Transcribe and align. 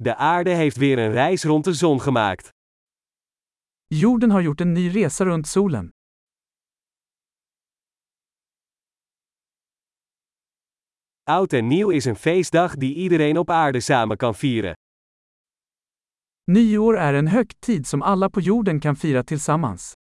De 0.00 0.14
aarde 0.14 0.50
heeft 0.50 0.76
weer 0.76 0.98
een 0.98 1.12
reis 1.12 1.44
rond 1.44 1.64
de 1.64 1.72
zon 1.72 2.00
gemaakt. 2.00 2.48
Jorden 3.86 4.30
har 4.30 4.42
gjort 4.42 4.60
en 4.60 4.72
ny 4.72 4.88
resa 4.88 5.24
runt 5.24 5.46
solen. 5.46 5.88
Oud 11.22 11.52
en 11.52 11.66
nieuw 11.66 11.90
is 11.90 12.04
een 12.04 12.16
feestdag 12.16 12.76
die 12.76 12.94
iedereen 12.94 13.38
op 13.38 13.50
aarde 13.50 13.80
samen 13.80 14.16
kan 14.16 14.34
vieren. 14.34 14.72
Nyår 16.44 16.96
är 16.96 17.14
en 17.14 17.28
högtid 17.28 17.86
som 17.86 18.02
alla 18.02 18.28
på 18.30 18.40
jorden 18.40 18.80
kan 18.80 18.96
fira 18.96 19.22
tillsammans. 19.24 19.97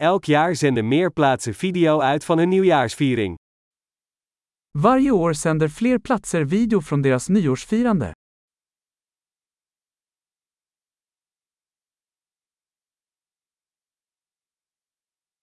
Elk 0.00 0.24
jaar 0.24 0.54
zenden 0.56 0.88
meer 0.88 1.10
plaatsen 1.12 1.54
video 1.54 2.00
uit 2.00 2.24
van 2.24 2.38
hun 2.38 2.48
nieuwjaarsviering. 2.48 3.36
Varje 4.78 5.12
år 5.12 5.34
sänder 5.34 5.68
fler 5.68 5.98
platser 5.98 6.46
video 6.48 6.80
från 6.80 7.02
deras 7.02 7.28
nyårsfirande. 7.28 8.12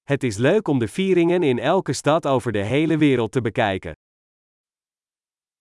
Het 0.03 0.23
is 0.23 0.37
leuk 0.37 0.67
om 0.67 0.79
de 0.79 0.87
vieringen 0.87 1.43
in 1.43 1.59
elke 1.59 1.93
stad 1.93 2.25
over 2.25 2.51
de 2.51 2.63
hele 2.63 2.97
wereld 2.97 3.31
te 3.31 3.41
bekijken. 3.41 3.93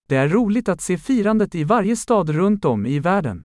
Det 0.07 0.15
är 0.15 0.29
roligt 0.29 0.69
att 0.69 0.81
se 0.81 0.97
firandet 0.97 1.55
i 1.55 1.63
varje 1.63 1.95
stad 1.95 2.29
runt 2.29 2.65
om 2.65 2.85
i 2.85 2.99
världen. 2.99 3.43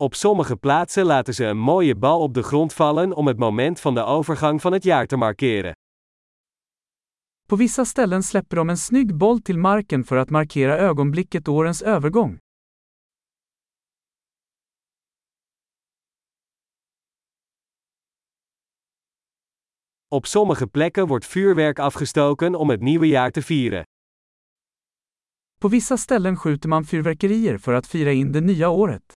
Op 0.00 0.14
sommige 0.14 0.56
plaatsen 0.56 1.04
laten 1.04 1.34
ze 1.34 1.44
een 1.44 1.58
mooie 1.58 1.96
bal 1.96 2.20
op 2.20 2.34
de 2.34 2.42
grond 2.42 2.72
vallen 2.72 3.12
om 3.12 3.26
het 3.26 3.38
moment 3.38 3.80
van 3.80 3.94
de 3.94 4.02
overgang 4.02 4.60
van 4.60 4.72
het 4.72 4.84
jaar 4.84 5.06
te 5.06 5.16
markeren. 5.16 5.72
På 7.46 7.56
vissa 7.56 7.84
ställen 7.84 8.22
släpper 8.22 8.56
de 8.56 8.68
en 8.68 8.76
snygg 8.76 9.16
boll 9.16 9.38
till 9.38 9.58
marken 9.58 10.04
för 10.04 10.16
att 10.16 10.30
markera 10.30 10.78
ögonblicket 10.78 11.48
årens 11.48 11.82
övergång. 11.82 12.38
Op 20.08 20.26
sommige 20.26 20.66
plekken 20.66 21.06
wordt 21.06 21.26
vuurwerk 21.26 21.78
afgestoken 21.78 22.54
om 22.54 22.70
het 22.70 22.80
nieuwe 22.80 23.06
jaar 23.06 23.30
te 23.30 23.42
vieren. 23.42 23.84
På 25.60 25.68
vissa 25.68 25.96
ställen 25.96 26.36
skjuter 26.36 26.68
man 26.68 26.84
fyrverkerier 26.84 27.58
för 27.58 27.72
att 27.72 27.86
fira 27.86 28.12
in 28.12 28.32
det 28.32 28.40
nya 28.40 28.68
året. 28.68 29.19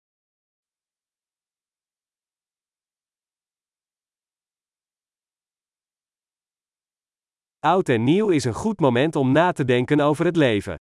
Oud 7.62 7.88
en 7.88 8.04
nieuw 8.04 8.30
is 8.30 8.44
een 8.44 8.54
goed 8.54 8.80
moment 8.80 9.16
om 9.16 9.32
na 9.32 9.52
te 9.52 9.64
denken 9.64 10.00
over 10.00 10.24
het 10.24 10.36
leven. 10.36 10.74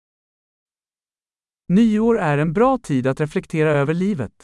Nyår 1.65 2.17
är 2.17 2.39
en 2.39 2.53
bra 2.53 2.77
tid 2.77 3.07
att 3.07 3.19
reflektera 3.19 3.69
över 3.73 3.93
livet. 3.93 4.43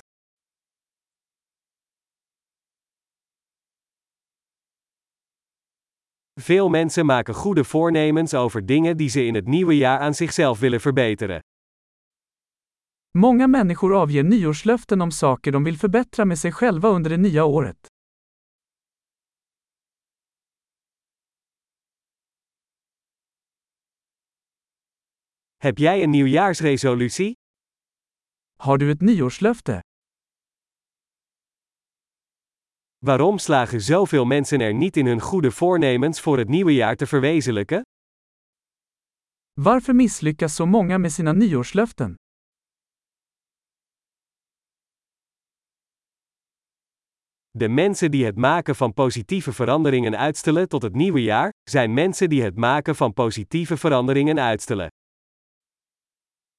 Veel 6.41 6.69
mensen 6.69 7.05
maken 7.05 7.33
goede 7.33 7.63
voornemens 7.63 8.33
over 8.33 8.65
dingen 8.65 8.97
die 8.97 9.09
ze 9.09 9.25
in 9.25 9.35
het 9.35 9.47
nieuwe 9.47 9.77
jaar 9.77 9.99
aan 9.99 10.13
zichzelf 10.13 10.59
willen 10.59 10.81
verbeteren. 10.81 11.39
Många 13.17 13.47
människor 13.47 13.95
avger 13.95 14.23
nyårslöften 14.23 15.01
om 15.01 15.11
saker 15.11 15.51
de 15.51 15.63
vill 15.63 15.77
förbättra 15.77 16.25
med 16.25 16.39
sig 16.39 16.51
själva 16.51 16.89
under 16.89 17.09
det 17.09 17.17
nya 17.17 17.45
året. 17.45 17.94
Heb 25.65 25.77
jij 25.77 26.03
een 26.03 26.09
nieuwjaarsresolutie? 26.09 27.33
Har 28.57 28.77
du 28.77 28.89
ett 28.89 29.01
nyårslöfte? 29.01 29.79
Waarom 32.97 33.37
slagen 33.37 33.81
zoveel 33.81 34.25
mensen 34.25 34.59
er 34.59 34.73
niet 34.73 34.97
in 34.97 35.05
hun 35.05 35.21
goede 35.21 35.51
voornemens 35.51 36.21
voor 36.21 36.37
het 36.37 36.47
nieuwe 36.47 36.73
jaar 36.73 36.95
te 36.95 37.05
verwezenlijken? 37.05 37.81
Varför 39.61 39.95
misslyckas 39.95 40.55
så 40.55 40.65
många 40.65 40.97
med 40.97 41.11
sina 41.11 41.31
nyårslöften? 41.31 42.15
De 47.51 47.69
mensen 47.69 48.11
die 48.11 48.25
het 48.25 48.35
maken 48.35 48.75
van 48.75 48.93
positieve 48.93 49.53
veranderingen 49.53 50.17
uitstellen 50.17 50.67
tot 50.67 50.81
het 50.81 50.95
nieuwe 50.95 51.21
jaar, 51.21 51.49
zijn 51.69 51.93
mensen 51.93 52.29
die 52.29 52.43
het 52.43 52.55
maken 52.55 52.95
van 52.95 53.13
positieve 53.13 53.77
veranderingen 53.77 54.39
uitstellen. 54.39 54.87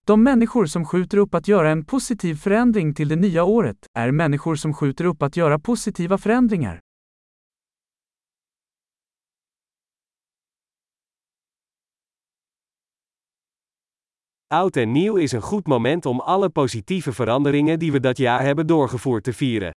De 0.06 0.22
människor 0.22 0.66
som 0.66 0.84
skjuter 0.84 1.18
upp 1.18 1.34
att 1.34 1.48
göra 1.48 1.70
en 1.70 1.84
positiv 1.84 2.34
förändring 2.34 2.94
till 2.94 3.08
det 3.08 3.16
nya 3.16 3.44
året, 3.44 3.76
är 3.94 4.10
människor 4.10 4.56
som 4.56 4.74
skjuter 4.74 5.04
upp 5.04 5.22
att 5.22 5.36
göra 5.36 5.58
positiva 5.58 6.18
förändringar. 6.18 6.80
Oud 14.54 14.76
en 14.76 14.92
nieuw 14.92 15.22
is 15.22 15.34
een 15.34 15.42
goed 15.42 15.68
moment 15.68 16.06
om 16.06 16.20
alle 16.20 16.50
positieve 16.50 17.12
veranderingen 17.12 17.78
die 17.78 17.92
we 17.92 17.98
dat 17.98 18.18
jaar 18.18 18.42
hebben 18.42 18.66
doorgevoerd 18.66 19.24
te 19.24 19.32
vieren. 19.32 19.72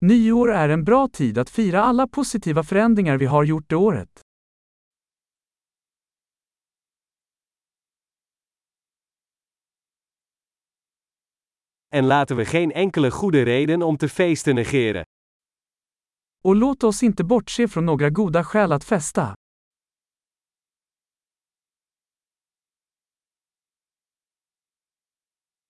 Nyår 0.00 0.52
är 0.52 0.68
en 0.68 0.84
bra 0.84 1.08
tid 1.08 1.38
att 1.38 1.50
fira 1.50 1.82
alla 1.82 2.06
positiva 2.06 2.62
förändringar 2.62 3.16
vi 3.18 3.26
har 3.26 3.44
gjort 3.44 3.68
det 3.68 3.76
året. 3.76 4.21
En 11.94 12.06
laten 12.06 12.36
we 12.36 12.44
geen 12.44 12.72
enkele 12.72 13.10
goede 13.10 13.44
reden 13.44 13.82
om 13.82 13.96
te 13.96 14.08
feesten 14.08 14.54
negeren. 14.56 15.04
Och 16.44 16.56
låt 16.56 16.84
oss 16.84 17.02
inte 17.02 17.24
bortse 17.24 17.68
från 17.68 17.86
några 17.86 18.10
goda 18.10 18.44
skäl 18.44 18.72
att 18.72 18.84
festa. 18.84 19.34